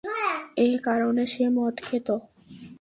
[0.57, 2.07] এ কারণে সে মদ খেত।